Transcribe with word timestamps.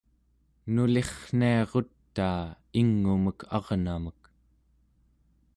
nulirrniarutaa 0.73 2.39
ing'umek 2.79 3.39
arnamek 3.57 4.21